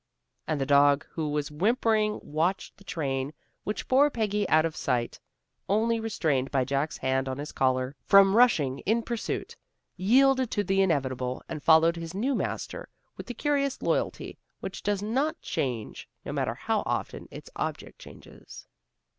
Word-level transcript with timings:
And 0.47 0.59
the 0.59 0.65
dog 0.65 1.05
who 1.11 1.35
had 1.35 1.45
whimperingly 1.51 2.21
watched 2.23 2.75
the 2.77 2.83
train 2.83 3.33
which 3.63 3.87
bore 3.87 4.09
Peggy 4.09 4.49
out 4.49 4.65
of 4.65 4.75
sight, 4.75 5.19
only 5.69 5.99
restrained 5.99 6.49
by 6.49 6.65
Jack's 6.65 6.97
hand 6.97 7.29
on 7.29 7.37
his 7.37 7.51
collar 7.51 7.95
from 8.07 8.35
rushing 8.35 8.79
in 8.79 9.03
pursuit, 9.03 9.55
yielded 9.97 10.49
to 10.49 10.63
the 10.63 10.81
inevitable, 10.81 11.43
and 11.47 11.61
followed 11.61 11.97
his 11.97 12.15
new 12.15 12.33
master 12.33 12.89
with 13.15 13.27
the 13.27 13.35
curious 13.35 13.79
loyalty 13.83 14.39
which 14.59 14.81
does 14.81 15.03
not 15.03 15.39
change, 15.39 16.09
no 16.25 16.31
matter 16.33 16.55
how 16.55 16.81
often 16.87 17.27
its 17.29 17.51
object 17.55 17.99
changes. 17.99 18.65